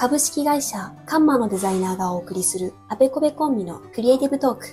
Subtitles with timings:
[0.00, 4.66] 株式会社カンマのデザイナーがお送りするあべこべコンビのクリエイティブトーク。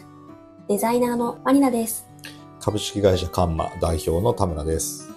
[0.70, 2.08] デザイナーのマリナです。
[2.62, 5.10] 株式会社カンマ代表の田村です。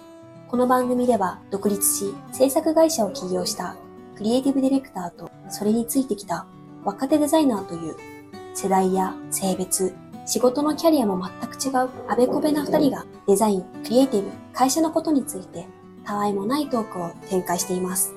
[0.49, 3.77] この番組では独立し制作会社を起業した
[4.17, 6.45] クリエイティブディレクターとそれについてきた
[6.83, 7.95] 若手デザイナーという
[8.53, 15.69] 世代や性別、仕事のキャリアも全く違うあべこべな二人がデザイン、クリエイティブ、会社のことについて
[16.03, 18.13] たわいもないトークを展開しています。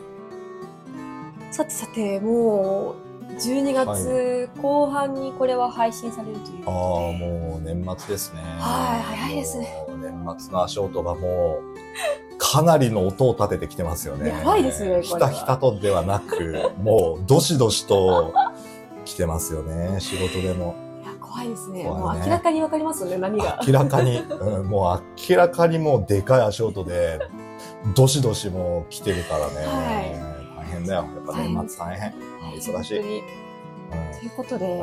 [1.55, 2.97] さてさて、も
[3.31, 8.41] う12月後半にこれは配信されるというああ、ことで、もう年末ですね。
[8.59, 11.61] はい早いですね年末の足音がも
[12.33, 14.31] う、かなりの音を立ててきてますよね。
[14.31, 18.35] やばいですねこひたひたとではなく、もう、どしどしと
[19.05, 20.75] 来てますよね、仕事でも。
[21.05, 21.85] いや怖いですね。
[21.85, 23.61] ねもう明らかにわかりますよね、波が。
[23.65, 27.21] 明らかに、うん、もう明らかにもうでかい足音で、
[27.95, 29.55] どしどしもう来てるからね。
[29.67, 30.35] はい
[30.65, 31.01] 大変だよ。
[31.03, 32.13] やっぱ年末大変。
[32.57, 33.01] 忙しい。
[33.01, 34.83] ということで、で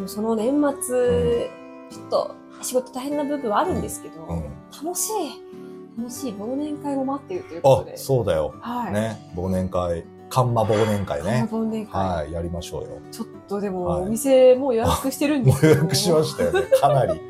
[0.00, 1.50] もその年末、
[1.90, 4.44] ちょっと仕事大変な部分はあるんですけど、うん
[4.84, 8.54] 楽しい、楽しい忘年会も待っているというこあとで。、そうだよ。
[8.60, 8.92] はい。
[8.92, 11.46] ね、忘年会、カンマ忘年会ね。
[11.50, 12.88] 忘年会、はい、やりましょうよ。
[13.10, 15.74] ちょっとでも、はいお店もう予約してるんですけど。
[15.74, 16.62] 予約しましたよね。
[16.80, 17.20] かなり、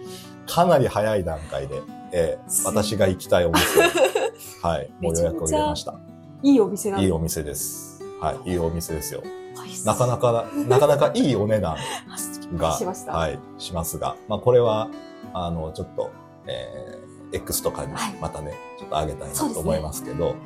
[0.46, 3.82] かなり早い段階で、えーす私が行きたいお店を、
[4.62, 5.94] はい、もう予約を入れました。
[6.42, 7.06] いいお店なんで。
[7.06, 8.02] いいお店です。
[8.20, 9.20] はい、いいお店ですよ。
[9.20, 9.32] はい
[9.84, 11.76] なかなか、なかなかいいお値段
[12.56, 14.88] が、 しましたはい、しますが、まあこれは、
[15.32, 16.10] あの、ちょっと、
[16.46, 20.36] えー、X とかにはいまたね、ちょっとあげたいなと思いますけど、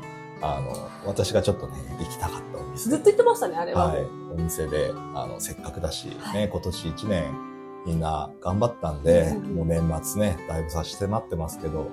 [0.42, 2.90] あの、私がちょっとね、行きたかったお店。
[2.90, 3.88] ずっと言ってましたね、あれは。
[3.88, 11.88] はい、お店で、あの、せっかくだし、はいね、今年1年、みんな頑張ったんで、うんもう年末ね、だいぶ差し迫ってますけど、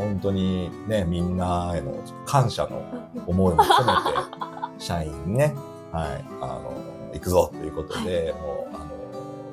[0.00, 2.82] 本当にね、みんなへの感謝の
[3.26, 5.54] 思いも込めて、社員にね、
[5.92, 6.72] はい、あの、
[7.12, 8.86] 行くぞということで、もう、あの、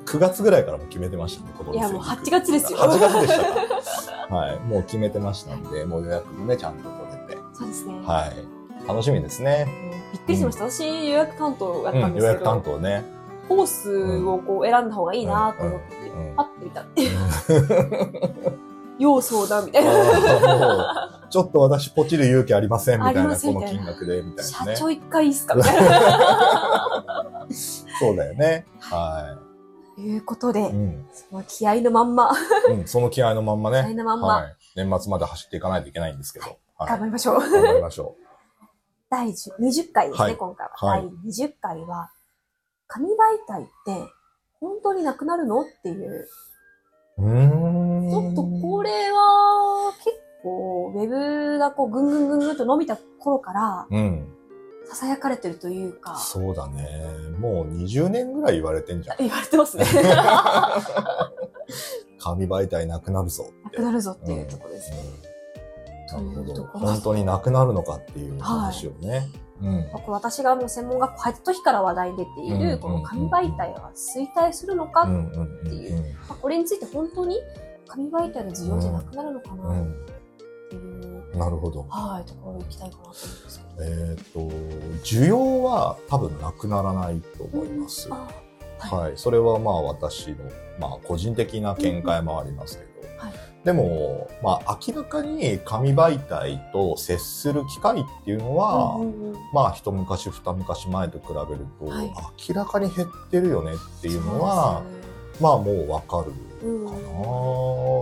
[0.06, 2.78] 9月ぐらいからも決めてましたね、いや、もう行く8月ですよ。
[2.78, 4.36] 8月でしたか。
[4.36, 7.94] はい、もう決めてましたんで、もう予約もね、ちゃんと取れて、そうですね。
[8.06, 9.66] はい、楽しみですね。
[9.92, 10.70] うんびっくりしました。
[10.70, 13.04] 私、予約担当だったうんん、ですけど、予約担当ね。
[13.48, 16.86] コースをこう選んだ方がいいなと思って、うんうんパッて見たら、
[18.98, 21.18] 要相談みたいな。
[21.30, 24.76] ちょっと私ポチる勇気ありませんみたいな、この金額で、みたい社なね。
[24.78, 27.46] 長一回いいっすかみたいな。
[28.00, 28.66] そうだよね。
[28.80, 29.38] は
[29.94, 30.70] ということで、い。
[30.70, 31.06] うん。
[31.12, 32.30] その気合のまんま、
[32.68, 33.82] うん、その気合のまんまね。
[33.82, 34.56] 気合のまんまはい。
[34.76, 36.46] 年末まで走っていかないといけないんですけど。
[36.78, 36.88] はい。
[36.88, 37.40] 頑張りましょう。
[37.40, 38.16] 頑張りましょ
[39.10, 40.88] 第10 20回ですね、はい今回は。
[40.88, 42.10] はい第20回は、
[42.86, 43.12] 紙媒
[43.46, 44.12] 体って
[44.60, 45.62] 本当になくなるの？
[45.62, 46.28] っていう。
[47.18, 54.28] ちょっとこれは結構、ウェブがこうぐんぐんぐんぐんと伸びた頃から、うん。
[54.90, 56.86] 囁かれてるというか、そうだね。
[57.38, 59.16] もう20年ぐらい言われてんじゃん。
[59.22, 59.84] 言われてますね。
[62.20, 63.70] 紙媒体なくなるぞな。
[63.70, 64.96] くなるぞっていうところですね。
[65.22, 65.28] うん
[66.10, 66.64] なるほど。
[66.64, 69.28] 本当になくなるのかっていう話をね。
[69.62, 69.88] うん。
[69.92, 77.38] こう私がもう専門学校入った時から話題に出ている、うんこの紙媒体は衰退するのか、うんまうんうんっていうあこれについて本当に
[77.86, 79.94] 紙媒体の需要じゃなくなるのかなっうん。
[80.70, 80.82] ていう、
[81.32, 81.38] うん。
[81.38, 81.86] なるほど。
[81.88, 83.84] はい、ところに行きたいかなと思うんですけど。
[83.84, 84.40] えっ、と、
[85.04, 88.08] 需要は多分なくならないと思います。
[88.10, 88.14] あ
[88.78, 89.12] はいはい。
[89.16, 90.36] それはまあ私の、
[90.78, 93.08] まあ個人的な見解もありますけど。
[93.18, 99.38] はいでも、まあ明らかに紙媒体と接する機会っていうのは、うんうんうん。
[99.52, 102.10] まあ一昔二昔前と比べると、はい。
[102.48, 104.82] 明らかに減ってるよねっていうのは、
[105.38, 106.32] まあもうわかる
[106.66, 106.90] な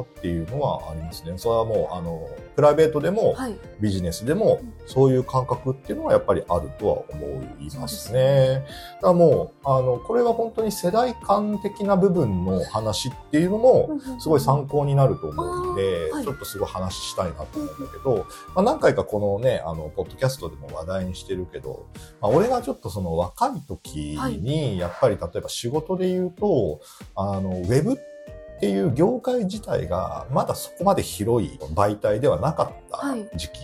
[0.02, 1.36] っていうのはありますね。
[1.36, 3.56] それはもう、あの、プライベートでも、はい。
[3.80, 8.64] ビジネスでもうんそういう感覚っていうのはやっぱりあるとは思いますね。
[8.96, 21.86] だからもう、あの、これは本当に世代間的な部分の話っていうのも、すごい参考になると思うんで、ちょっとすごい話したいなと思うんだけど、まあ、何回かこのね、あの、ポッドキャストでも話題にしてるけど、
[22.20, 26.80] まあ、俺がちょっとその若い時に、やっぱり例えば仕事で言うと、
[27.16, 28.15] あの、ウェブって
[28.62, 33.28] いう業界自体がまだそこまで広い媒体ではなかったはい。
[33.36, 33.60] 時期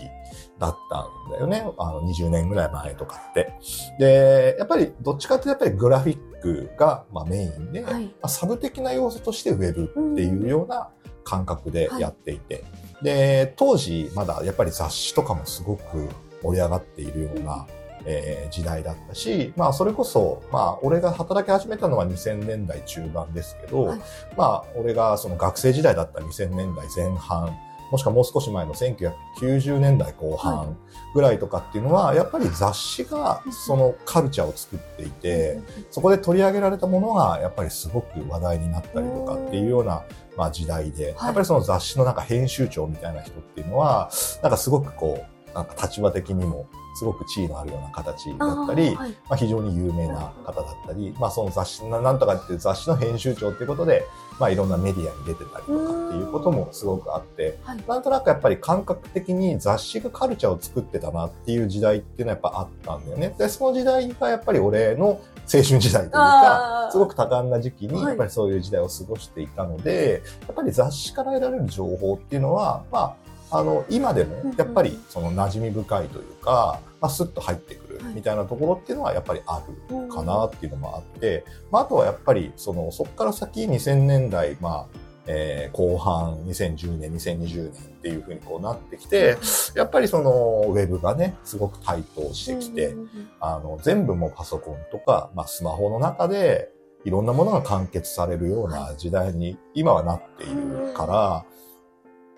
[0.59, 1.65] だったんだよね。
[1.79, 3.55] あの、20年ぐらい前とかって。
[3.99, 8.05] で、やっぱりどっちかっていうとやっぱりグラフィックがまあメインで、はい。
[8.05, 10.91] まあサブ的な要素としてウェブっていうような
[11.25, 12.65] 感覚でやっていて、
[13.03, 16.09] で、当時まだやっぱり雑誌とかもすごく
[16.43, 17.67] 盛り上がっているような、
[18.07, 24.01] えー時代だったし、まあそれこそ、まあ俺が働き始めたのは2000年代中盤ですけど、はい。
[24.37, 27.57] まあ俺がその学生時代だった2000年代前半
[27.93, 30.79] もしくはもう少し前の1990年代後半
[31.15, 35.61] ぐらいとかっていうのは、やっぱり雑誌がそのカルチャーを作っていて、
[35.91, 40.05] そこで取り上げられたものがやっぱりすごく話題になったりとかっていうような、
[40.39, 44.11] まあ時代で、やっぱりその雑誌のなんか編集長みたいな人っていうのは、
[44.43, 46.67] なんかすごくこう、なんか立場的にも
[47.03, 54.07] すごく地位のあるような形だったり、はい、まあ、非常に有名な方だったり、まあ、その雑誌なんとかっていう雑誌の編集長っていうことで、
[54.39, 63.35] まあ、いろんなメディアに出てたりとかっていうこともすごくあって、はい、なんとなくやっぱり感覚的に雑誌がカルチャーを作ってたなっていう時代っていうのはやっぱあったんだよね。
[63.37, 65.21] で、その時代がやっぱり俺の
[65.53, 73.17] 青春時代というか、すごく多感な時期に、やっぱりそういう時代を過ごしていたので、やっぱり雑誌から得られる情報っていうのは、まあ、
[73.53, 89.37] あの、今でもやっぱりその馴染み深いというか、まあ、スッと入ってくるみたいなところっていうのはやっぱりあるかなっていうのもあって、まあ、あとはやっぱりその、そこから先2000年代、まあ、えー、後半2010年、2020年っていうふうにこうなってきて、
[89.75, 92.97] やっぱりそのウェブがね、すごく台頭してきて、
[93.39, 96.71] あの、全部もパソコンとか、まあスマホの中で
[97.05, 101.45] いろんなものが完結されるような時代に今はなっているから、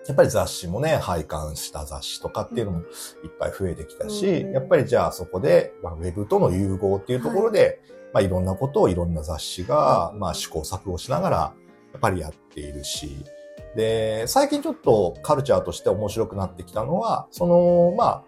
[0.07, 2.85] やっぱり雑誌もね、拝観した雑誌とかっていうのもいっ
[3.39, 7.77] ぱい増えてきたし、やっぱりじゃあそこで、まあ、ウェブとの融合っていうところで、はい、
[8.13, 11.53] まあいろんなことをいろんな雑誌が、まあ試行錯誤しながら、や
[11.97, 13.25] っぱりやっているし、
[13.75, 18.23] で、最近ちょっとカルチャーとして面白くなってきたのは、その、まあ、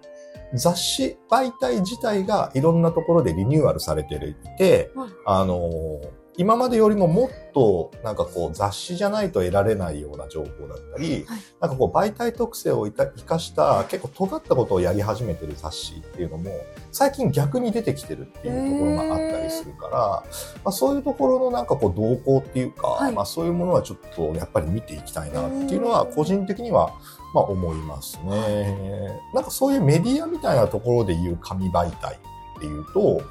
[0.53, 4.91] 雑誌媒体自体がいろんなところでリニューアルされていて、
[5.25, 6.01] あの、
[6.38, 16.51] 今までよりももっとなんかこう雑誌じゃないと得られないような情報だったり、はい、なんかこう媒体特性を生かした結構尖ったことをやり始めてる雑誌っていうのも
[16.92, 20.24] 最近逆に出てきてるっていうところがあったりするから、ま
[20.66, 26.94] あ、そういうところのなんかこう動向っていうか、はい、まあそういうものはちょっとやっぱり見ていきたいなっていうのは個人的には
[27.34, 29.19] まあ思いますね。
[29.34, 33.22] なんかそういうメディアみたいなところでいう紙媒体っていうと、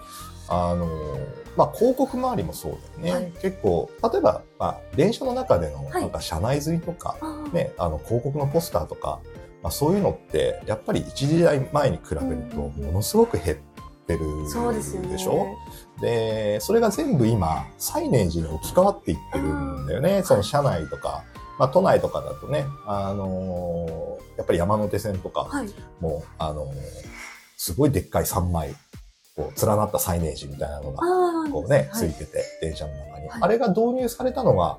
[0.49, 0.87] あの、
[1.57, 3.25] まあ、広告周りもそうだよね。
[3.25, 9.21] はい、結構、例えば、まあ、電車の中での、なんか車内釣りとか、はい、ね、あの、広告のポスターとか、
[9.63, 13.57] まあ、そういうのって、やっぱり一時代前に比べると、ものすごく減っ
[14.07, 14.21] てる
[15.11, 15.47] でしょ、
[15.97, 20.23] うん、で、ね、それが全部今、サイネージに置き換わっていってるんだよね。
[20.25, 21.25] その車内とか、
[21.59, 25.49] まあ、都内とかだとね、あのー、やっぱり山手線とか
[26.01, 26.75] も、はい、あのー、
[27.57, 28.75] すごいでっかい3枚
[29.37, 33.29] こう、連なったサイネージみたいなのが、こうね、ついてて、電車の中に。
[33.31, 34.79] あれが導入されたのが、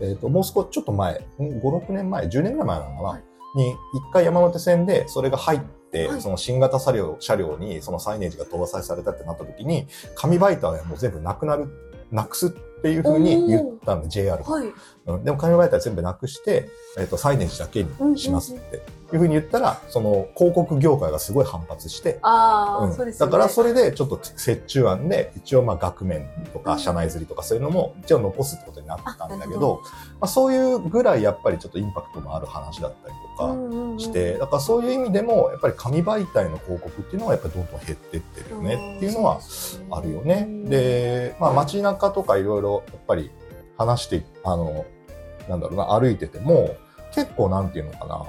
[0.00, 3.22] えっ、と、もう少しちょっと前、5、6年前、10年ぐらい前なのかな、
[3.54, 3.76] に、一
[4.12, 5.60] 回山手線でそれが入っ
[5.90, 11.68] て、その新型車両、車両にそのサイネージが搭載されたってなった時に、紙媒体はもう全部なくなる、
[12.10, 12.50] なくすっ
[12.82, 14.44] ていうふうに言ったんで、JR が。
[15.06, 23.26] はいうん、でも紙媒体全部なくして、えっ、ー、と、サイネージだけにしますっていうふうに言ったら、その広告業界がすごい反発して、ああ、うん、そうですね。
[23.26, 29.82] だからそれでちょっと折衷案で、一応まあ額面とか社内釣りとかそういうのも一応残すってことになったんだけど、
[30.20, 39.40] まあ、そういうぐらいやっぱりちょっとインパクトのある話だったりとかして、だからそういう意味でも、やっぱり紙媒体の広告っていうのはやっぱりどんどん減ってってるよねっていうのは
[39.90, 40.48] あるよね。
[40.64, 43.30] で、まあ街中とかいろいろやっぱり
[43.78, 44.84] 話して、あの、
[45.48, 46.76] なんだろうな、歩いてても、
[47.12, 48.24] 結構なんていうのかな、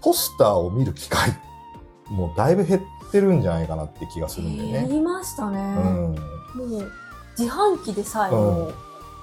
[0.00, 1.30] ポスターを見る機会、
[2.10, 4.80] もうだいぶ減ってるんじゃないかなって気がするんだよね。
[4.80, 5.58] 減りましたね。
[5.58, 6.14] うん。
[6.54, 6.92] もう、
[7.38, 8.70] 自販機でさえも、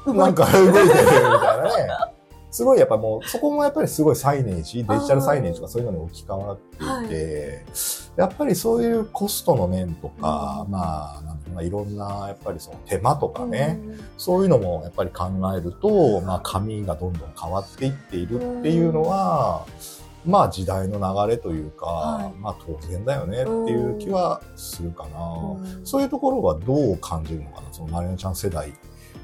[0.05, 2.16] うん、なんか動いてるみたいなね。
[2.57, 6.75] すごいやっぱもう、そこもやっぱりすごいサイネージ、デジタルサイネージとかそういうのに置き換わって。
[6.77, 7.07] いて、はい、
[8.15, 19.67] やっぱりそういうコストの面とか、うん、まあ、なんていうか、いろんな、やっぱりその手間とかね、うん、そういうのもやっぱり考えると、まあ、紙がどんどん変わっていっているっていうのは、
[20.25, 25.19] まあ時代の流れというか、はい、まあ当然だよねっていう気はするかな。
[25.85, 28.73] そういうところはどう感じるのかな、そのマリナちゃん世代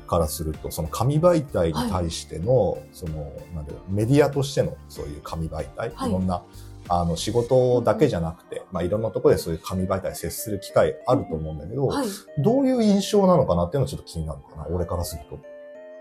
[0.07, 6.43] からすると、その紙媒体に対しての、はい、その、なんだろう、メディアとしてのそういう紙媒体、はい、いろんな、
[6.89, 12.07] あの、仕事だけじゃなくて、まあ、いろんなところでそういう紙媒体接する機会あると思うんだけど、はい、
[12.39, 15.39] どういう印象なのかなっていうのはちょっと気になるのかな、俺からすると。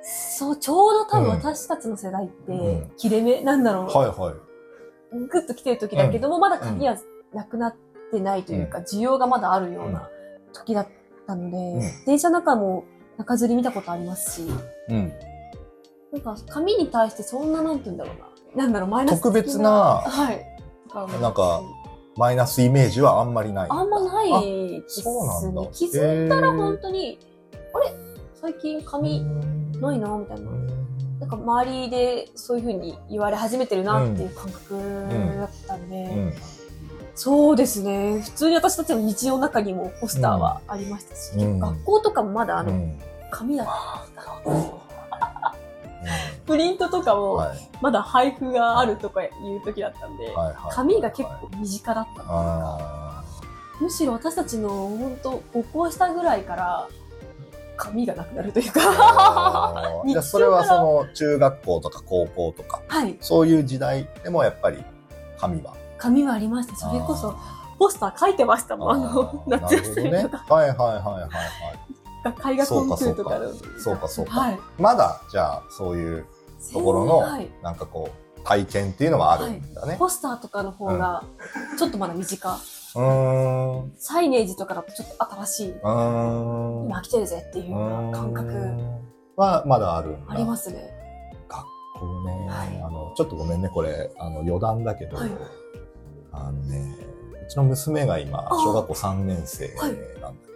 [0.03, 3.85] そう、ちょうど多分私たちの世代って、切れ目、なんだろう。
[3.87, 4.53] はいはい。
[5.29, 6.97] グッと来てる時だけども、まだ紙は
[7.33, 7.77] なくなっ
[8.11, 10.09] てないというか、需要がまだあるような
[10.53, 10.89] 時だっ
[11.27, 12.85] たので、電車の中も
[13.25, 14.49] 中吊り見たことありますし、
[14.89, 15.13] うん。
[16.13, 18.65] なんか紙に対してそんななんて言うんだろうな。
[18.65, 20.47] なんだろう、マイナス特別な、はい。
[21.23, 21.63] なんか、
[22.19, 23.67] マイナスイメージはあんまりない。
[23.71, 25.69] あんまないですね。
[25.73, 27.19] 気づいたら本当に、
[27.73, 27.95] あれ？
[28.35, 29.23] 最近紙
[29.81, 30.51] ないなみたいな。
[31.21, 36.35] なんか周りでそういうふうに言われ始めてるなっていう感覚だったんで、うん
[37.15, 38.21] そうですね。
[38.23, 42.99] 普通に私たちの日常の中にもポスターはありましたし、うん学校とかもまだあの、うん
[43.33, 44.51] 紙だった。
[44.51, 44.83] うん
[46.47, 47.59] プリントとかもはい。
[47.81, 49.31] まだ配布があるとかいう
[49.65, 50.35] 時だったんで、
[50.73, 53.23] 紙が結構身近だったんであ
[53.81, 56.89] むしろ私たちの本当5校下ぐらいから
[57.77, 58.73] 紙がなくなるというー。
[60.15, 64.85] か、それはその中学校とか高校とかはい、そういう時代でもやっぱり
[65.39, 65.75] 紙は。
[65.99, 66.77] 紙はありました。
[66.77, 69.05] それこそあポスター書いてましたもん。
[69.05, 73.53] あーの、な夏休みとか、はいはいはいはいはい絵画コンクールとかの。
[73.79, 74.33] そうかそうか。
[74.33, 74.59] はい。
[74.79, 76.27] まだじゃあそういう
[76.73, 77.51] ところのはい。
[77.63, 81.25] なんかこう体験っていうのはあるんだね、ポスターとかの方が、
[81.79, 82.53] ちょっとまだ身近。
[82.95, 83.93] うーん。
[83.97, 85.71] サイネージとかだとちょっと新しい。
[85.71, 86.87] うーん。
[86.87, 87.75] 今来てるぜっていう
[88.13, 88.53] 感覚。
[89.37, 90.93] はままだあるありますね。
[91.49, 91.65] 学
[92.01, 92.83] 校ね、はい。
[92.83, 94.11] あのちょっとごめんねこれ。
[94.19, 95.31] あの余談だけど、はい。
[96.33, 96.97] あのね
[97.45, 100.52] うちの娘が今あ小学校3年生なんだはいけ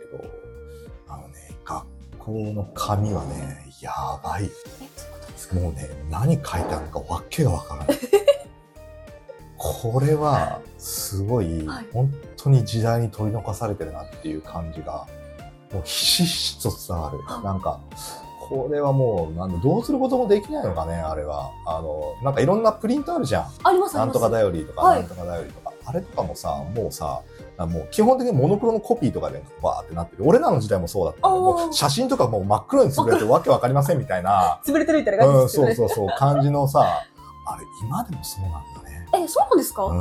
[2.26, 3.92] 校の紙はねや
[4.22, 4.50] ばい。
[5.54, 7.98] もうね何書いてあるのかわけがわからない。
[9.56, 11.86] これはすごい、はい。
[11.92, 15.06] 本当に時代に取り残されてるなっていう感じが
[15.72, 17.20] もうひしひしと伝わる。
[17.28, 17.80] あなんか
[18.48, 21.52] これはもうなんだどうすることもできないのかねあれは。
[21.64, 23.44] あのなんかいろんなプリントあるじゃん。
[23.44, 23.96] ありますあります。
[23.98, 25.00] なんとかだよりとか、はい。
[25.00, 25.72] なんとかだよりとか。
[25.88, 27.22] あれとかもさもうさ
[27.58, 35.74] もう基本的にモノクロのコピーとかでバーってなってる俺らの時代もそうだったもう写真とかもう真っ黒に潰れてわけわかりませんみたいな潰れてるみたいな感じうん、ですけどね。
[35.74, 36.80] そうそうそう、感じのさ、
[37.46, 38.58] あれ、今でもそうなんだ
[38.90, 39.24] ね。
[39.24, 39.96] え、そうなんですか、うん、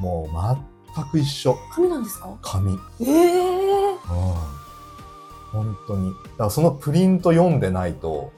[0.00, 1.56] もう全く一緒。
[1.72, 2.28] 紙なんですか？
[2.42, 2.72] 紙。
[2.72, 2.78] うん。
[3.00, 3.96] ええ
[5.52, 6.10] 本当に。
[6.10, 8.32] だからそのプリント読んでないと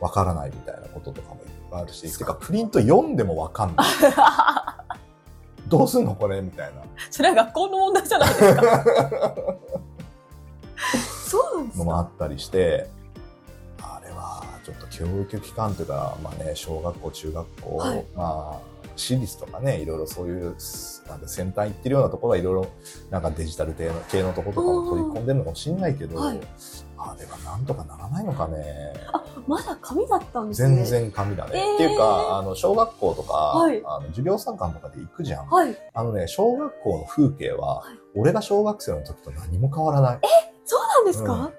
[0.00, 3.86] わからないみたいなこととかもいっぱいあるし、てかプリント読んでもわかんない。
[5.68, 6.82] どうすんのこれみたいな。
[7.10, 8.62] それは学校の問題じゃないですか。
[11.28, 11.84] そうなんですか？
[11.84, 12.88] のもあったりして、
[13.80, 18.04] あれはちょっと教育機関というか、まあね、小学校、中学校、はい。
[18.14, 20.56] まあ、私立とかね、いろいろそういう、
[21.08, 22.66] なんか先端行ってるようなところはいろいろ、
[23.10, 26.40] なんかデジタル系の系のところとかも取り込んでるのかもしれないけど、はい
[26.98, 28.92] あれはなんとかならないのかね。
[29.12, 30.76] あ、まだ紙だったんですね。
[30.76, 30.84] 全。
[30.84, 31.52] 然紙だね。
[31.54, 35.46] えーっていうか、あの、小学校とか、はいあの授業参観とかで行くじゃん。
[35.46, 35.76] はい。
[35.94, 40.20] あのね、小学校の風景は、はい俺が小学生の時と何も変わらない。
[40.64, 41.52] そうなんですか、うん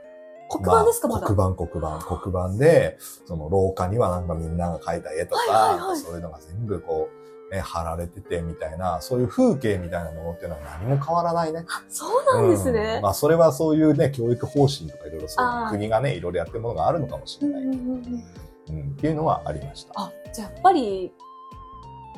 [0.49, 1.27] 黒板ですか、まだ？
[1.27, 7.16] 黒板、黒板、黒板で、その廊下にはなんかみんなが描いた絵とか、はいはいはいそういうのが全部こう、
[7.51, 11.65] ね、貼られててみたいな、そういう風景みたいなものっていうのは何も変わらないね。
[11.69, 13.01] あ、そうなんですうねん。
[13.01, 17.61] まあそれはそういうね、教育方針とかいろいろそう国がね、いろいろやってるものがあるのかもしれない。
[17.63, 18.23] うん
[18.69, 19.93] っていうのはありました。
[19.95, 21.13] あ、じゃあやっぱり、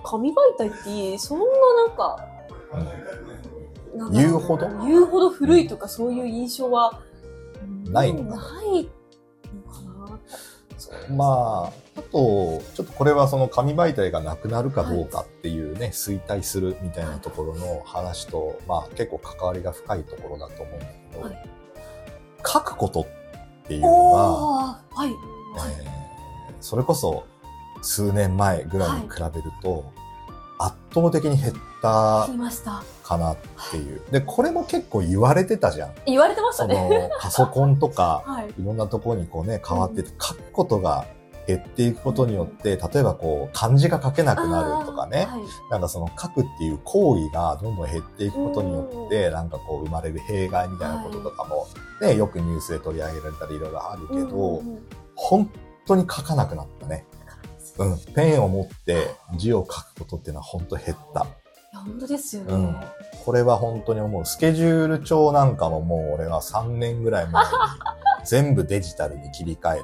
[0.03, 0.71] 紙媒体っ
[1.11, 1.45] てそんな
[1.87, 2.25] なんか、
[4.11, 4.67] 言うほど？
[4.85, 7.01] 言うほど古いとかそういう印象は、
[7.91, 8.53] ないのかな？
[8.55, 9.83] ないのかな。
[9.83, 9.88] うん
[11.09, 21.49] まあ、あと、ちょっとこれはその紙媒体がなくなるかどうかっていうね、衰退するみたいなところの話と、まあ結構関わりが深いところだと思うんだけど、はい
[22.41, 25.09] 書くことっていうのは、はい。
[25.09, 25.11] はい。
[25.81, 25.99] えー
[26.61, 27.25] それこそ
[27.81, 29.91] 数年前ぐらいに比べると、
[30.59, 32.83] 圧倒的に減ったました。
[33.09, 33.37] かなっ
[33.71, 34.01] ていう。
[34.11, 35.93] で、これも結構言われてたじゃん。
[36.05, 37.09] 言われてましたそね。
[37.09, 38.49] のパソコンとか、 はい。
[38.49, 41.05] いろんなところにこうね、変わってて、書くことが
[41.47, 51.67] 減っていくことによって、例えばこう、漢字が書けなくなるとかね、はいなんかその書くっていう行為がどんどん減っていくことによって、なんかこう生まれる弊害みたいなこととかも、
[52.01, 54.61] ね、よくニュースで取り上げられたりいろいろあるけど、
[55.15, 55.49] 本
[55.87, 57.07] 当に書かなくなったね。
[57.79, 57.97] うん。
[58.13, 61.25] ペンを持って字を書くことっていうのは本当減った。
[61.71, 62.53] いや、本当ですよね。
[62.53, 62.75] うん。
[63.23, 64.25] これは本当に思う。
[64.25, 67.49] スケジュール帳なんかももう俺は3年ぐらい前に
[68.25, 69.83] 全部デジタルに切り替えて、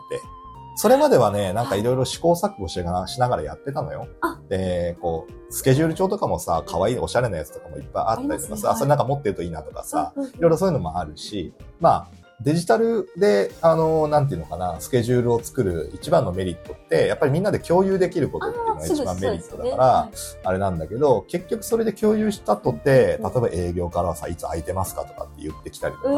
[0.78, 4.08] それまではね、なんかいろいろ試行錯誤しながらしながらやってたのよ。
[4.22, 4.40] あ。
[4.50, 8.68] で、こう、スケジュール帳とかもさ、可愛いおしゃれなやつとかもいっぱいあったりとかさ、ね。
[8.70, 8.78] はい。
[8.78, 20.10] それなんか持ってるといいなとかさ、いろいろそういうのもあるし、まあ、デジタルで、あの、なんていうのかな、スケジュールを作る一番のメリットって、やっぱりみんなで共有できることっていうのが一番メリットだから、
[20.44, 26.10] あれなんだけど、結局それで共有したとて、例えば営業からはさ、いつ空いてますかとかって言ってきたりとか。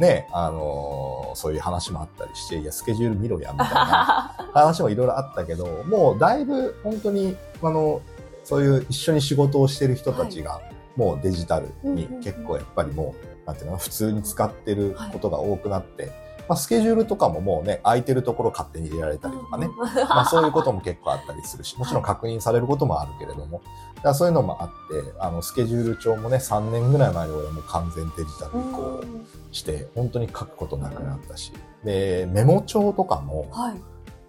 [0.00, 8.00] ね、あのーそういう話もあったりして、いや、スケジュール見ろや、みたいな 話もいろいろあったけど、もうだいぶ本当に、あの、
[8.44, 10.60] そういう一緒に仕事をしてる人たちが、
[10.96, 16.12] もうデジタルに結構やっぱりもう、なんていうの、普通に使ってることが多くなって
[16.48, 19.68] まあ、スケジュールとかももうね、空いてるところ勝手に入れられたりとかね。
[20.08, 23.62] まあ、そういうことも結構あったりするし、 もちろん確認されることもあるけれども、
[23.96, 29.04] だからそういうのもあって、あの、スケジュール帳もね、3年ぐらい前に俺も完全デジタル移行
[29.50, 31.52] して、本当に書くことなくなったし、
[31.84, 33.80] で、メモ帳とかも、はい。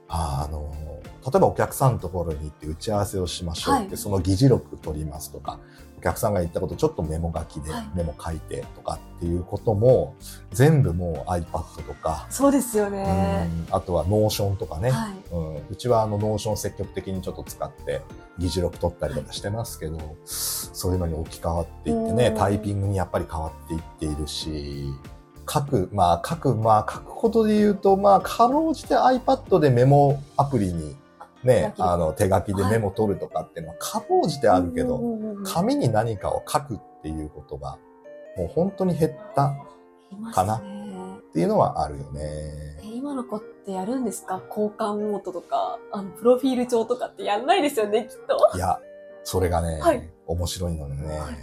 [0.10, 0.74] あの、
[1.24, 3.98] 例えばお客さんのところに行って打ち合わせをしましょうって、はい。
[3.98, 10.16] その議事録取りますとか、お客さんが言ったことちょっとメモ書きではいメモ書いてとかっていうことも、
[10.52, 13.04] 全部もう iPad とか、そうですようね。
[13.46, 15.14] んあとは Notion とかね、はい。
[15.32, 18.02] うん、うちはあの Notion 積極的にちょっと使って
[18.38, 24.94] 議事録取ったりとかしてますけど、そういうのに置き換わっていってねうん、タイピングにやっぱり変わっていっているし、
[25.52, 30.96] 書く、まあ書く、まあ書くことで言うと、まあかろうじて iPad でメモアプリに
[31.48, 31.84] ね、手書きで。
[31.84, 35.02] あの手書きでメモ取るとかっていうのはかろうじてあるけど、
[35.44, 37.80] 紙に何かを書くっていうことが
[38.38, 39.56] もう本当に減った
[40.34, 40.58] かな。
[40.58, 40.62] っ
[41.34, 42.22] ていうのはあるよね。
[42.24, 42.82] え。
[42.96, 44.42] 今の子ってやるんですか？
[44.50, 48.58] 交換ノートとか、あの、プロフィール帳とかってやんないですよね、きっと。
[48.58, 48.80] いや、
[49.24, 50.10] それがね、はい。
[50.26, 51.34] 面白いのでね、はい。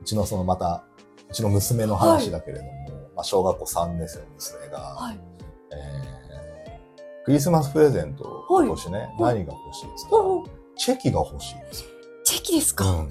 [0.00, 0.84] うちのそのまた、
[1.28, 2.70] うちの娘の話だけれども、
[3.14, 5.20] まあ小学校3年生の娘が、はい。
[5.70, 6.25] えー
[7.26, 11.84] クリスマスプレゼント今年ね、はい何が欲しいですか、おおチェキが欲しいです。
[12.24, 13.08] チェキですか、うん。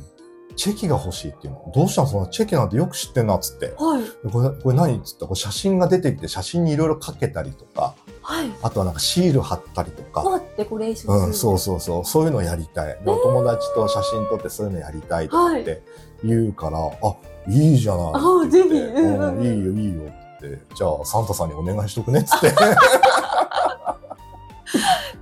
[0.56, 1.70] チェキが欲しいっていうの。
[1.76, 2.08] どうしたの？
[2.08, 3.74] そのチェキなんてよく知ってんなっつって。
[3.78, 4.30] はい。
[4.32, 5.24] これ、これ何っつった？
[5.26, 8.50] らこれ写真が出てきて写真にいろいろかけたりとか、はい。
[8.62, 12.06] あとはなんかシール貼ったりとか、デコレーションうん、そうそうそう。
[12.06, 12.98] そういうのやりたい。
[13.04, 15.84] でお友達と写真撮ってそういうのやりたいとかって
[16.24, 17.16] 言うから、あ、
[17.50, 18.78] いいじゃないって言って。
[18.78, 20.02] あぜひうんうんいいよ、いいよ
[20.38, 20.62] って。
[20.74, 22.54] じゃあ、サンタさんにお願いしとくねっつって。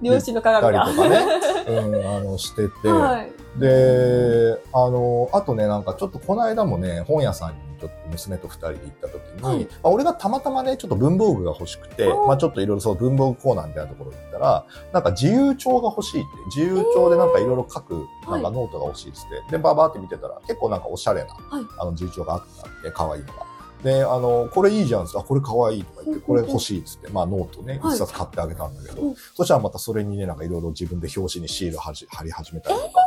[0.04, 0.86] 両親の鏡が。
[0.86, 1.26] とかね
[1.68, 2.88] うん、あの、してて。
[2.88, 3.32] はい。
[3.60, 23.53] で、あの、あとね、なんかちょっとこの間もね、本屋さんにちょっと娘と二人で行った時に、はいまあ、俺がたまたまね、ちょっと文房具が欲しくて、まあちょっといろいろそう文房具コーナーみたいなところ行ったら、なんか自由帳が欲しいって、自由帳でなんかいろいろ書く、なんかノートが欲しいっつって、で、バーバーって見てたら、結構なんかおしゃれな、はいあの自由帳があったんで、可愛いのが。
[23.84, 27.96] で、あの、これいいじゃんっつって、あ、これ可愛いとか言って、これ欲しいっつって、まあノートね、はい。
[27.96, 29.16] 一冊買ってあげたんだけど、うん。
[29.36, 33.00] そしたらまたそれにね、なんかいろいろ自分で表紙にシール貼り 貼り始めたりとか、か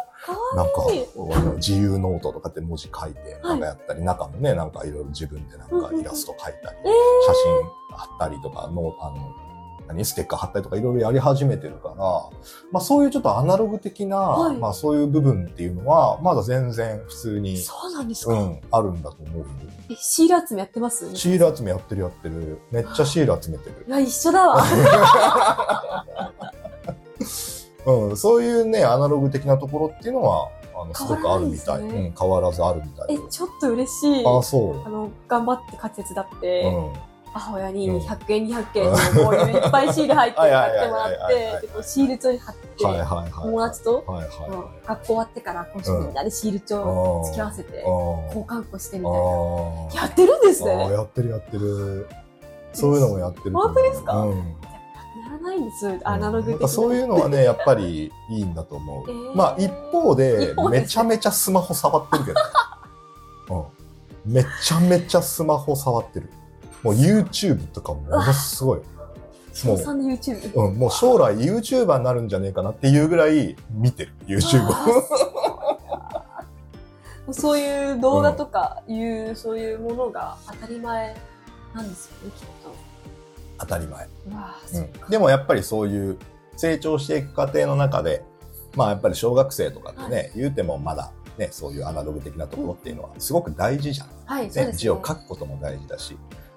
[0.55, 0.73] なんか
[1.57, 6.93] 自由ノートとかって文字書いて、なんかやったり、中もね、なんかいろいろ自分でなんかイラスト書いたり、えー。
[7.27, 9.46] 写真貼ったりとか、のあの、
[9.87, 11.95] 何ステッカー貼ったりとかいろいろやり始めてるから、
[12.73, 19.47] まあそういうちょっとアナログ的な、はいまあそういう部分っていうのは、まだ全然普通に、そうなんですか、うん、あるんだと思うよ。
[19.91, 21.15] え、シール集めやってます？
[21.15, 22.59] シール集めやってるやってる。
[22.71, 23.91] めっちゃシール集めてるい。
[23.91, 24.63] や、一緒だわ。
[27.87, 31.85] うん、そういうね、アナログ的なところっていうのは、あの、すごくあるみたい。
[31.85, 34.25] ねうん、変わらずあるみたいえ、ちょっと嬉しい。
[34.27, 36.37] あ、そあの、頑張って家手伝っう。
[36.41, 36.93] て、うん。
[37.39, 42.63] 母親にうん100円、200円のこういういっぱいシール入って買はいってもらって、シール帳に貼って。
[42.77, 44.05] 友達と。
[44.87, 47.89] 学校終わってから今週みんなでシール帳うん付き合わせて、あ
[48.27, 49.19] 交換っこしてみたいな。
[49.19, 50.91] あやってるんですね。
[50.91, 52.09] やってるやってる。
[52.73, 53.53] そういうのもやってる。
[53.53, 54.15] 本当ですか？
[54.17, 54.57] うん。
[55.27, 56.51] ならないんです、アナログ的な。
[56.53, 59.11] なんかそういうのはね、やっぱりいいんだと思う。
[59.11, 62.47] えーまあ一方でめちゃめちゃスマホ触ってるけどね。
[64.27, 64.33] うん。
[64.33, 66.31] めちゃめちゃスマホ触ってる。
[66.87, 68.81] もう YouTube とかもものすごい。
[69.53, 70.55] 小3の YouTube？
[70.55, 74.73] うん、もう将来 YouTuber になるんじゃねえかなっていうぐらい見てる、YouTube を。
[77.35, 81.17] そういう動画とかいう、そういうものが当たり前
[81.75, 82.47] なんですよね、きっ
[83.59, 84.05] 当たり前。
[84.05, 84.11] と。
[84.75, 86.19] うん、でもやっぱりそういう
[86.57, 88.23] 成長していく過程の中で、
[88.77, 94.09] まあやっぱり小学生とかってね、は言うてもまだね、そういうアナログ的なところっていうのはすごく大事じゃん。
[94.25, 94.79] はい、そうね、です、ね。
[94.79, 96.17] 字を書くことも大事だし、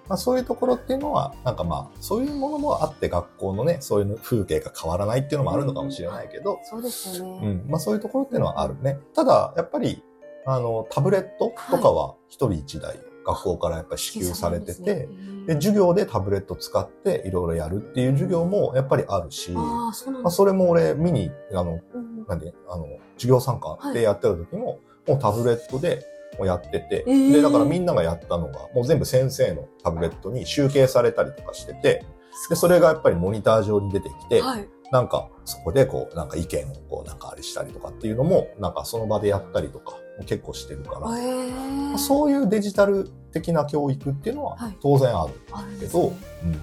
[0.09, 7.47] まあそういうところっていうのは、なんかまあそういうものもあって学校のね、そういう風景が変わらないっていうのもあるのかもしれないけど、そうですよね。
[7.47, 8.99] うん、まあそういうところっていうのはあるね。
[9.13, 10.03] ただ、やっぱり、
[10.45, 15.07] あの、タブレットとかは一人一台学校からやっぱり支給されてて、
[15.45, 26.05] で、授業でタブレット使っていろいろやるっていう授業もやっぱりあるし、まああ、そうなんあ、それも俺見に、あの、うんなんで、あの、授業参加でやってた時も、もうタブレットで
[26.37, 32.05] もうやってて、えーで、だからみんながやったのが、もう全部先生のタブレットに集計されたりとかしてて、
[32.49, 34.67] で、それがやっぱりモニター上に出てきて、はい。
[34.91, 46.61] なんか、そこでこう、なんか意見をこう、なんかあれしたりとかっていうのも、なんかその場でやったりとか、結構してるから、えー、そういうデジタル的な教育っていうのははい当然あるけど、ですねうん。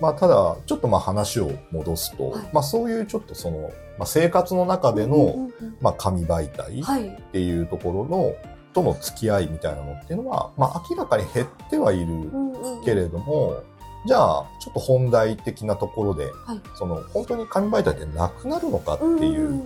[0.00, 7.22] まあ、ただ、ちょっとまあ話を戻すと、はいまあそういうちょっとその、まあ生活の中での、うんうんうんまあ紙媒体っはい。
[7.32, 8.34] ていうところの、
[8.72, 13.62] との付き合いみたいなのっていうのは、まあ明らかに減ってはいるうんうんけれども、
[14.04, 16.60] じゃあ、ちょっと本題的なところで、はい。
[16.74, 19.62] その、本当に紙媒体ってなくなるのかっていう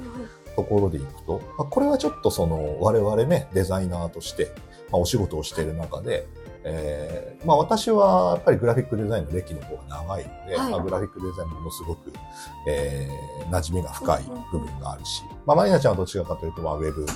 [0.55, 4.53] ところでいくと、まあ、これはちょっとその、我々ね、デザイナーとして、
[4.91, 6.27] まあ、お仕事をしている中で、
[6.67, 12.13] えーまあ私はやっぱりグラフィックデザインの歴の方が長いので、はいまあ、グラフィックデザインものすごく、
[12.69, 17.07] えー、馴染みが深い部分があるし、まあマリナちゃんはどちらかというと、まあウェブ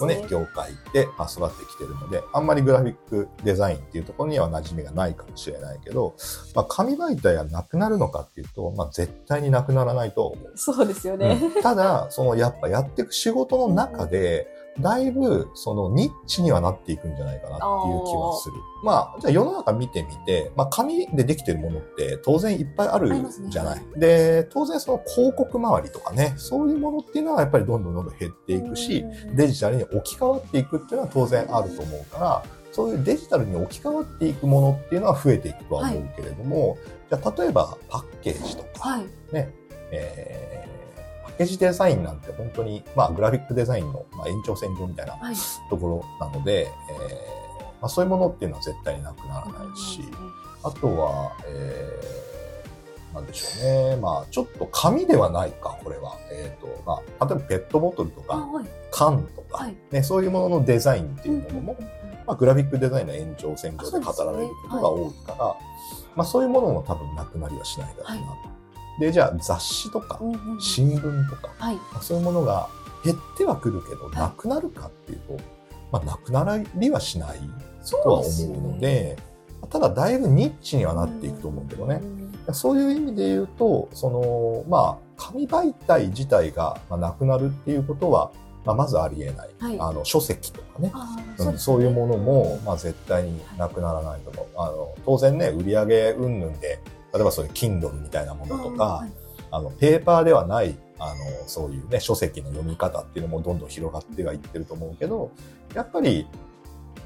[0.00, 0.26] のね、ね。
[0.28, 6.16] 業界でまあ育ってきてるので、あんまりグラフィックデザインっていうところには馴染みがないかもしれないけど、
[6.54, 10.52] まあ紙媒体がなくなるのかっていうと、まあ絶対になくならないと思う。
[10.56, 11.40] そうですよね。
[11.56, 14.48] うんただ、そのやっぱやっていく仕事の中で、
[14.80, 18.54] だいぶそのニッチにはなっていくんじゃないかなっていう気はする。
[18.82, 23.10] まあ、じゃあ世の中見てみて、まあ紙でできてるものって当然いっぱいある
[23.48, 23.82] じゃない。
[23.96, 36.76] で、当然その広告周りとかね、そういうものっていうのはやっぱりどんどんどんどん減っていくし、デジタルに置き換わっていくっていうのは当然あると思うから、そういうデジタルに置き換わっていくものっていうのは増えていくとは思うけれども、
[37.08, 39.06] じゃあ例えばパッケージとか、はい。
[39.32, 39.54] ね、
[39.90, 40.75] えーパ
[41.36, 45.34] ッケージデザインなんて本当に、まあ、グラフィックデザインの、まあ、延長線上みたいなはい。
[45.70, 50.00] ところなので、えーまあ、そういうものっていうのは絶対になくならないし、
[50.62, 52.26] あとは、えー
[53.16, 53.96] なんでしょうね。
[53.96, 56.16] まあ、ちょっと紙ではないか、これは。
[56.30, 58.66] えっ、と、まあ、例えばペットボトルとか、あはい。
[58.90, 61.76] 缶とか、はいね、そういうもののデザインっていうものも、
[62.26, 65.56] まあ、グラフィックデザインの延長線上で語られることが多いから、
[66.14, 68.55] まあ、そういうものも多分なくなりはしないだろうなと。
[68.98, 70.20] で、じゃあ雑誌とか、
[70.58, 71.50] 新聞とか、
[72.00, 72.68] そういうものが
[73.04, 75.38] 減ってはくるけど、いなくなるかっていうと、
[75.92, 77.38] まあ、なくなりはしない
[77.82, 79.16] そとは思うので、
[79.70, 82.00] ただだいぶニッチにはなっていくと思うけどね。
[82.02, 88.30] うんそういう意味で言うと、その、まあ、紙媒体自体がまあなくなるっていうことは、
[88.64, 89.50] まあ、まずありえない。
[89.58, 90.90] はいあの、書籍とかね。
[90.94, 94.46] あーうんですそういうものも、まあ、絶対になくならないと思う。
[94.56, 96.78] あの、当然ね、売り上げ云々で、
[97.16, 101.14] 例えばそういう Kindle みたいなものとか、はいあの、ペーパーではない、あの、
[101.46, 105.30] そういうね、書籍の読み方っていうのもどんどん広がってはいってると思うけど、
[105.74, 106.26] やっぱり、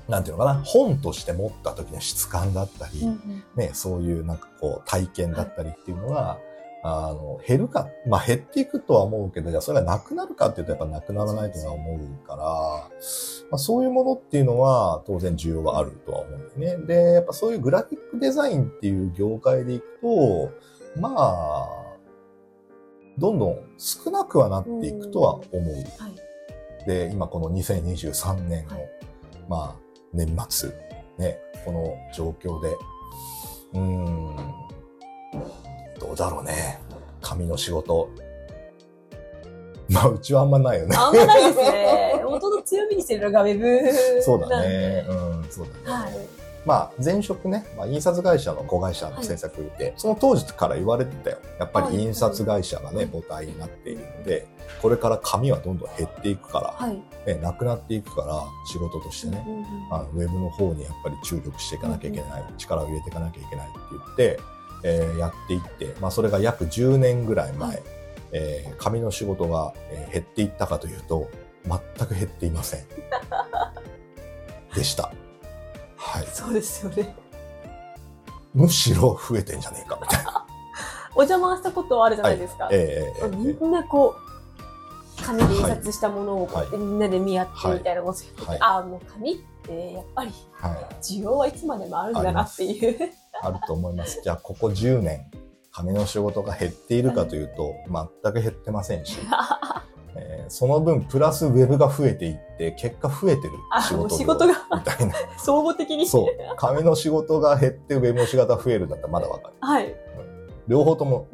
[0.08, 3.42] なんていうのかな、本として持った時の質感だったり、うんうん。
[3.56, 6.38] ね、そういうなんかこう体験だったりっていうのが、
[6.82, 12.42] あの、減るか、まあ減っていくとは思うけど、じゃあそれがなくなるかっていうとやっぱなくならないとは思うから、
[13.50, 16.86] まあ、そういうものっていうのは当然需要はあるとは思うんだよね。
[16.86, 20.50] で、やっぱそういうグラフィックデザインっていう業界でいくと、
[20.98, 21.80] まあ、
[23.18, 25.74] どんどん少なくはなっていくとは思う。
[26.02, 26.86] はい。
[26.86, 28.90] で、今この2023年の、はい
[29.48, 29.76] まあ、
[30.12, 30.70] 年末、
[31.18, 32.68] ね、この状況で、
[33.74, 34.36] うーん、
[36.00, 36.80] どうだろうね。
[37.20, 38.10] 紙の仕事。
[39.88, 40.96] まあ、うちはあんまないよね。
[40.96, 42.22] あんまないですね。
[42.24, 44.22] 元の強みにしてるのがウェブ。
[44.22, 45.04] そうだね。。
[45.08, 46.04] うん、そうだね。
[46.04, 46.40] はい。
[46.64, 51.38] まあ、前職ね、まあ、印刷会社の子会社の制作で、その当時から言われてたよ。
[51.58, 54.46] やっぱり印刷会社がね、母体になっているので、
[54.82, 57.02] これから紙はどんどん減っていくから、はい。
[57.26, 64.40] ね、なくなっていくから、仕事としてね、うんうんうんあのウェブの方にやっぱり注力していかなきゃいけない、力を入れていかなきゃいけないって言って、
[64.82, 67.82] えーやっていって、まあそれが約10年ぐらい前、はい
[68.32, 71.28] えー紙の仕事が、えー減っていったかというと、
[71.64, 72.84] 全く減っていません。
[74.74, 75.12] でした。
[75.96, 76.26] はい。
[76.26, 77.14] そうですよね。
[78.54, 80.46] むしろ増えてんじゃねえか、みたいな。
[81.14, 82.68] お邪魔したことあるじゃないですか。
[82.72, 84.29] えーえーえーみんなこう、
[85.38, 90.94] 紙で印刷したものをみんなで見合ってみたいなことはいあの紙ってやっぱりはい。
[91.02, 93.10] 需要はいつまでもあるんだなっていう。
[93.42, 94.20] あると思います。
[94.22, 95.30] じゃあ、ここ10年、
[95.72, 97.74] 紙の仕事が減っているかというと、
[98.22, 99.18] 全く減ってませんし、
[100.16, 105.14] えーその分、プラスウェブが増えていって、結果増えてるあ仕事仕事がみたいな。
[105.38, 106.06] 総合的に。
[106.06, 106.26] そう。
[106.56, 109.54] 紙の仕事が減って、ウェブの仕事が増えるんだったらまだわかる。
[109.60, 109.94] はい。
[110.66, 111.28] 両方とも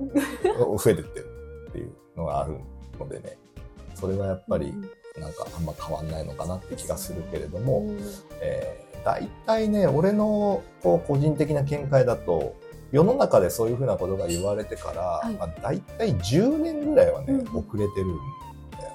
[0.79, 1.27] 増えてってる
[1.71, 2.59] っていうのがある
[2.99, 3.39] のでね。
[3.97, 4.75] それはやっぱり、
[5.19, 7.99] なんかあんま変わんないのかなって気がするけれども、うん。
[8.41, 12.55] えー、大体ね、俺のこう個人的な見解だと、
[12.93, 15.35] 世の中でそういうふうなことが言われてから、い。
[15.35, 18.07] まあ、大体10年ぐらいはね、うん遅れてる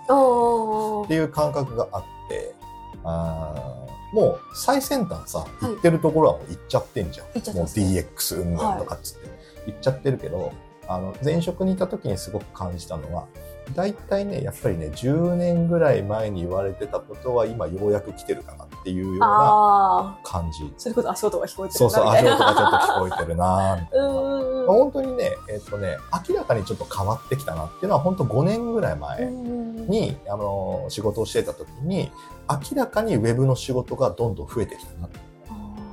[0.10, 1.06] おー。
[1.06, 2.56] っていう感覚があって、
[3.04, 5.66] あーもう最先端さ、い。
[5.66, 7.28] 行ってるところはもう行っちゃってんじゃん。
[7.56, 9.30] もう DX 運動とかっつって、
[9.68, 10.52] 行っちゃってるけど、
[10.88, 13.28] あの、前職にいた時にすごく感じたのは、
[13.74, 20.18] 大体ね、やっぱりね、10年ぐらい前に言われてたことは今ようやく来てるかなっていうような。
[20.24, 20.74] 感じ。
[20.78, 24.06] それこそ足音が聞こえてるそうそう、 足音がちょっと聞こえてるなみたいな。
[24.08, 25.98] うんまあ本当にね、えっ、とね、
[26.30, 32.12] 明らかにちょっと変わってきたなっていうのは本当5年ぐらい前うんに、あの、仕事をしてた時に、
[32.50, 35.10] 明らかにウェブの仕事がどんどん増えてきたなっ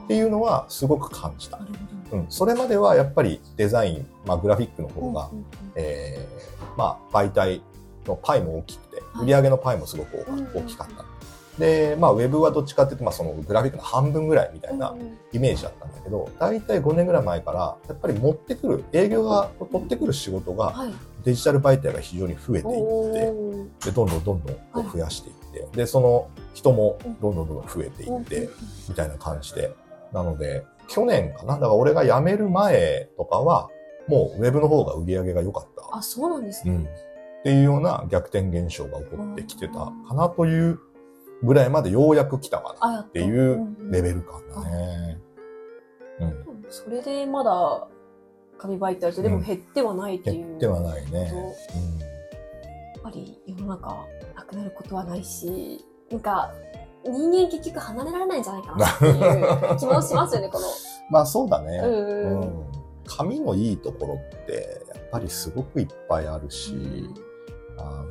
[0.06, 1.66] ていうのはすごく感じたな。
[1.66, 5.46] るほどうん、それまではやっぱりデザイン、まあ、グラフィックの方が、うんうんうん。
[5.76, 7.60] えーまあ、媒体
[8.06, 9.24] のパイも大きくて、はい。
[9.24, 11.04] 売り上げのパイもすごく大きかった。
[11.58, 14.94] で、まあ、ウェブはどっちかっていうと、まあ、そのグラフィックの半分ぐらいみたいな
[15.32, 20.92] イメージだったんだけど、大体5年ぐらい前から、やっぱり持ってくる、営業が取ってくる仕事がはい。
[21.24, 24.42] デジタル媒体が非常に増えていって、で、どんどんどん
[24.72, 28.48] どん増やしていって、で、その人もどんどんどんどん増えていうんって、
[28.88, 29.74] みたいな感じで。
[30.12, 31.54] なので、去年かな？
[31.54, 33.70] だから俺が辞める前とかは、
[34.08, 35.96] もうウェブの方が売り上げが良かった。
[35.96, 36.74] あ、そうなんですね。
[36.74, 36.84] うん。
[36.84, 36.86] っ
[37.44, 40.80] ていうような逆転現象が起こってきてたかなという
[41.42, 44.02] ぐらいまでようやく来たかなっっていうレル。
[44.02, 45.18] ベル感だね。
[46.20, 46.64] うん。
[46.68, 47.86] それでまだ
[48.58, 50.46] 紙媒体とでも減ってはないっていう。
[50.46, 51.32] 減ってはないね。
[52.94, 56.52] やっぱり世の中なくなることはないし、なんか
[57.04, 60.66] 人間結局離れられないんじゃないかなっていう気もしますよね、この。
[61.10, 61.78] まあそうだね。
[61.78, 62.64] うんうん。
[63.06, 67.08] 紙のいいところって、やっぱりすごくいっぱいあるし、
[67.78, 68.06] あの、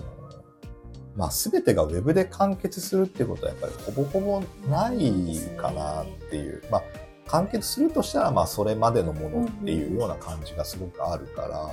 [1.16, 6.64] まあ全てがウェブで完結するっていうことはやっぱりほぼほぼないかなっていう。
[6.72, 6.84] まあ
[7.28, 11.70] 完結するとしたらまあそれまでのものっていうような感じがすごくあるから。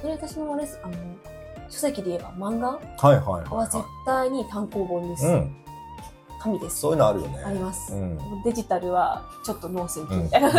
[0.00, 0.94] それ私もあれです、あの、
[1.68, 5.26] 書籍で言えば漫画はいはいは絶対に単行本です。
[5.26, 5.56] うん。
[6.44, 6.80] 紙です。
[6.80, 7.42] そういうのあるよね。
[7.44, 8.18] ありますうん。
[8.44, 10.52] デジタルはちょっとノーセンキうんューみたいな。
[10.52, 10.54] ノ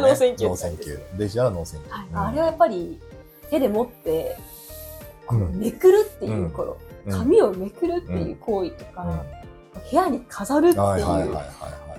[0.00, 0.56] ノーーセンキューね。
[0.56, 1.16] センキューノーセンキュー。
[1.18, 2.16] デジタルはノーセンキュー。
[2.16, 3.00] はい、あれはやっぱり
[3.50, 4.36] 手で持って、
[5.30, 9.20] うんめくるっていう、このうん紙をめくるっていう行為とか、うん
[9.90, 11.38] 部屋に飾るっていう。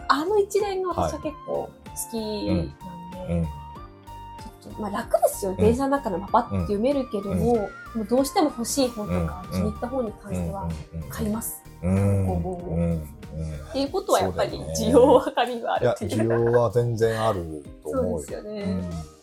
[0.09, 1.71] あの一連が私ははい結構好
[2.11, 3.43] きなんで、うん。
[3.45, 7.69] ちょっとまあ楽ですよ、電車の中でもパパッて読めるけども、も
[8.01, 10.69] うどうしても欲しい本とか、うん気に入った本に関しては
[11.09, 11.61] 買います。
[11.83, 12.19] うん。
[12.19, 12.27] うん。
[12.27, 12.81] 工房をうん。
[12.81, 12.99] うん。
[12.99, 13.01] っ
[13.73, 16.11] ていうことはやっぱり需要は紙があるっていう。
[16.11, 18.19] 需要は全然あるとそう思うよ。
[18.21, 19.17] ですよね。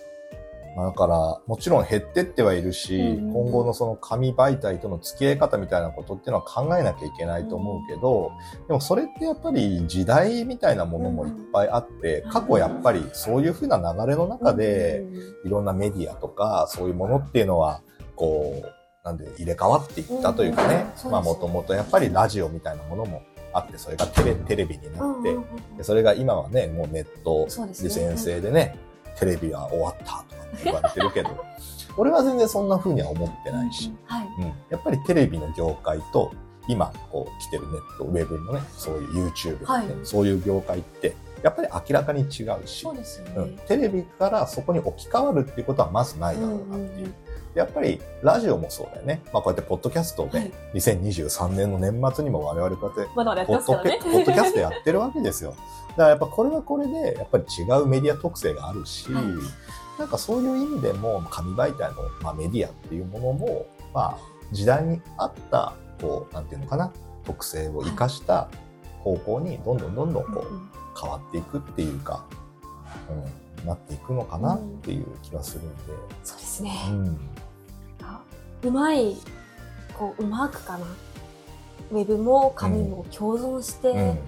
[0.76, 8.32] だから、もちろん減ってってはいるし、うん今後のその紙媒体との付き合い方みたいなことっていうのは考えなきゃいけないと思うけど、
[8.66, 17.82] でもそれってやっぱり時代みたいなものもいっぱいあって、うん過去やっぱりそういうふうな流れの中で、うんいろんなメディアとか、そういうものっていうのは、
[18.16, 25.36] こう、なんで入れ替わっていったというかね、うんまあもともとやっぱりラジオみたいなものもあって、それがテレテレビになって、
[25.76, 28.78] でそれが今はね、もうネットで先生でね、
[29.18, 30.24] テレビは終わったとか
[30.64, 31.28] 言われてるけど、
[31.98, 34.28] 俺は全然そんな風には思ってないし、はい。
[34.38, 36.32] うん、やっぱりテレビの業界と、
[36.66, 40.06] 今、こう、来てるネット、ウェブのね、そういう YouTube とかね、はい。
[40.06, 43.32] そういう業界って、やっぱり明らかに違うし、そうですよね。
[43.36, 47.14] うん、テレビからそこに置き換わるっていうことはまずないだろうなっていう。
[47.54, 49.22] うんうんうんやっぱりラジオもそうだよね。
[49.32, 54.00] まあこうやってポッドキャストをね、はい2023年の年末にも我々こうやってまだまだやってポッドますからね。
[54.02, 55.54] キャポッドキャストやってるわけですよ。
[55.90, 59.24] だからやっぱこれはこれで、やっぱり違うメディア特性があるし、はい
[59.96, 64.18] なんかそういう意味でも、紙媒体の、まあ、メディアっていうものも、まあ、
[64.50, 66.92] 時代に合った、こう、なんていうのかな、
[67.24, 68.48] 特性を生かした
[69.04, 72.24] 方向にどんどんどんどんこう、うんうん変わっていくっていうか、
[73.10, 75.74] うん、なっていくのかなっていう気はするんで、
[76.22, 76.72] そうですね。
[76.90, 77.18] うん。
[78.64, 79.16] あうまい、
[79.98, 80.86] こう、うまくかな。
[81.92, 84.18] ウェブも紙も共存して、うん。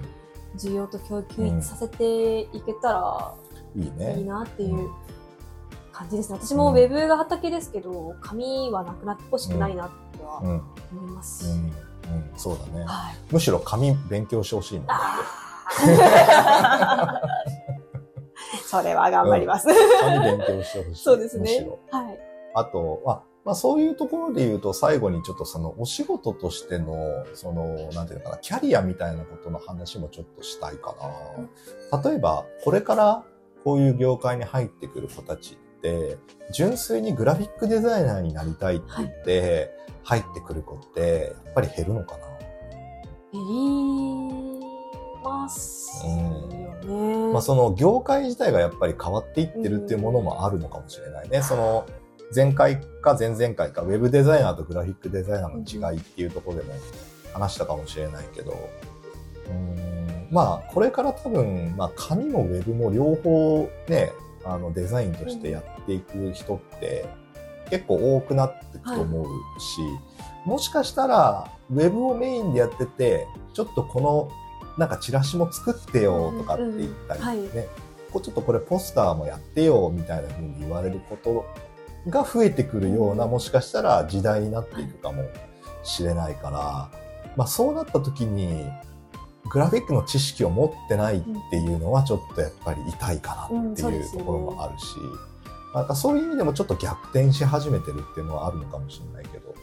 [0.57, 3.35] 需要と供給させていけたら
[3.77, 4.17] いいいいね。
[4.25, 4.91] なっていう
[5.93, 6.39] 感じですね。
[6.41, 10.49] 私もウェブが畑ですけど、紙はなくなってほしくないなってはうん。
[10.49, 10.63] うん。
[10.93, 11.51] 思いますし。
[11.51, 11.75] うん。
[12.37, 12.85] そうだね。
[12.87, 13.17] はい。
[13.31, 14.87] むしろ紙勉強してほしいも
[18.65, 19.69] それは頑張ります。
[20.01, 21.03] 紙勉強してほしい。
[21.03, 21.69] そうですね。
[21.91, 22.19] はい。
[22.55, 30.97] あと、まあ、まあそういうところで言うと最後にちょっとそのお仕事としての、その、なんていうのかな、キャリアみたいなことの話もちょっとしたいか
[31.93, 32.03] な。
[32.11, 33.25] 例えば、これから
[33.63, 36.19] こういう業界に入ってくる子たちって、
[36.53, 39.71] 純粋にグラフィックデザイナーになりたいって言って、
[40.03, 42.27] 入ってくる子って、やっぱり減るのかな。
[43.33, 44.67] 減り
[45.23, 46.13] ますよ
[46.83, 47.33] ね。
[47.33, 51.43] まあその業界自体がやっぱり変わっていってるっていうものもあるのかもしれないね。
[51.43, 51.87] その
[52.35, 56.75] 前回か前々回かウェブデザイナーとグラフィックデザイナーの違いっていうところでも
[57.33, 58.53] 話したかもしれないけど、
[59.47, 64.13] うーんまあこれから多分、まあ紙もウェブも両方ね、
[64.45, 67.07] あのデザインとしてやっていく人って
[67.71, 69.27] 結構多くなっていくと思う
[69.61, 69.81] し、
[70.45, 74.31] もしかしたらウェブをメインでやってて、ちょっとこの
[74.79, 77.57] なんかチラシも作ってよとかって言ったりね、うんうん。
[77.57, 77.69] はい。
[78.13, 81.47] こうちょっとこれポスターもやってよみたいな風に言われること
[82.09, 85.25] が増えてくるようなもしかしたら時代になっていくかも
[85.83, 86.91] しれないから、
[87.37, 88.65] まあそうなった時に
[89.49, 94.97] グラフィックの知識を持ってないっていうのはちょっとやっぱり痛いかなっていうところもあるし、
[95.75, 99.55] なんかそういう意味でもちょっと逆転し始めてるっていうのはあるのかもしれないけど、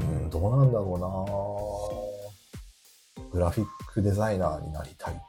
[0.00, 0.94] うん、どうなんだろ
[3.16, 3.30] うな。
[3.32, 5.20] グラフィックデザイナーになりたい。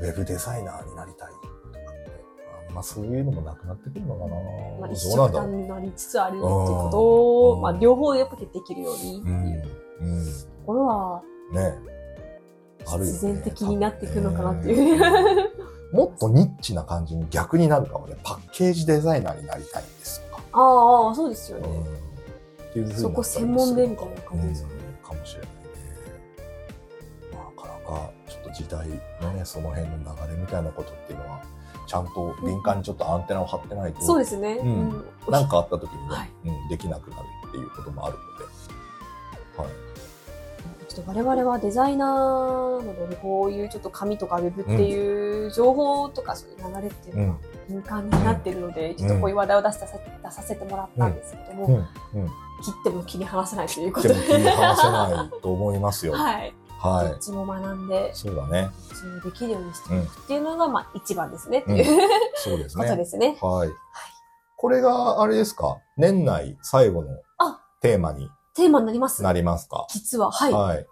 [0.00, 1.28] ウェブデザイナーになりたい
[2.74, 4.34] とかって、あそういうのもなくなってくるのかな、
[4.80, 5.10] まあ、一。
[5.10, 9.68] 緒になりつつあるってことを、うんまあ、両方やっぱできるようにってうんいうと
[10.00, 10.26] うん
[10.66, 11.78] ころは、ね
[12.86, 14.98] あるよね必然的になっていくのかなっていう。
[14.98, 15.50] ね
[15.92, 18.16] もっとニッチな感じに逆になるかもね。
[18.24, 20.42] パッケージデザイナーになりたいんですとか。
[20.52, 21.68] ああ、そうですよね。
[21.68, 24.74] うんそこ専門でみたいな感じですよね。
[24.74, 25.54] うんかもしれないね。
[27.30, 28.88] なかなかちょっと時代
[29.22, 31.42] のね、その辺の流れみたいなことっていうのは、
[31.86, 34.54] ちゃんと敏感にちょっとアンテナを張ってないと、そうですね。
[34.54, 38.44] うんうんなんかあった時にね、はいうん、できなくなるっていうこともあるので。
[39.56, 39.94] はい。
[40.86, 49.86] ちょっと我々はデザイナーなので、こういうちょっと紙とかウェブっていう情報とかそういう流れっていうのは敏感になってるので、ちょっとこういう話題を出さ
[50.22, 51.86] 出させてもらったんですけども。
[52.62, 54.14] 切っても切り離せないということで。
[54.14, 56.12] でも切り離せないと思いますよ。
[56.16, 56.54] はい。
[56.88, 57.18] はいどっ。
[57.18, 58.70] ちも学んで、そうだね。
[58.92, 61.84] それをできるようにしていくっていうのが、まあ一番ですねってうんいう、
[62.36, 63.04] そうですことでね。
[63.06, 63.36] すね。
[63.40, 63.70] はい。
[64.56, 65.78] これが、あれですか？
[65.96, 69.22] 年内最後のあテーマにテーマになります。
[69.22, 69.86] なりますか？
[69.90, 70.52] 実は、はい。
[70.52, 70.86] はい。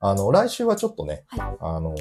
[0.00, 1.94] あの、来週はちょっとね、はあの、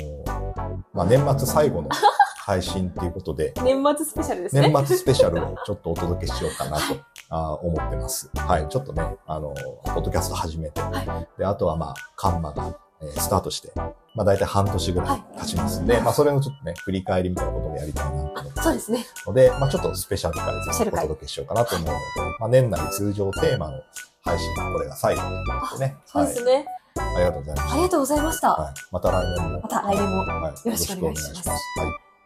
[0.94, 1.90] まあ、年末最後の
[2.44, 4.70] 配信っていうことで、年末スペシャルですね。
[4.70, 6.84] 年末スペシャルを ちょっとお届けしようかなと、
[7.30, 8.30] あ思ってます。
[8.36, 8.68] はい。
[8.70, 9.54] ちょっとね、あの、
[9.86, 19.06] ポッドキャスト始めて、はで、あとはまあ、カンマが、えースタートして、まあ、大体半年ぐらい経ちますんで、まあ、それのちょっとね、振り返りみたいなこともやりたいなと思ってあそうですね。
[19.26, 22.00] ので、まあ、ちょっとスペシャル回スペシャル回お届けしようかなと思うので、
[22.40, 23.82] まあ、年内通常テーマの
[24.24, 25.98] 配信、これが最後ということでね。
[26.06, 26.66] そうですね。
[26.96, 27.16] はい。
[27.16, 27.74] ありがとうございました。
[27.74, 28.52] ありがとうございました。
[28.54, 28.74] はい。
[28.92, 29.62] また来年も。
[29.62, 30.68] また来年もはい。
[30.68, 31.60] よろしくお願いしますはい。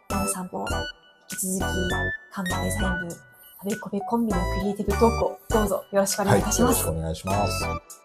[0.10, 0.66] 皆さんも
[1.32, 1.62] 引き続き、
[2.32, 3.16] カンナデザイン部、
[3.60, 6.86] あべこべコンビのクリエイティブトークをどうぞよろしくお願いいたします。
[6.86, 8.05] はい、よろしくお願いします。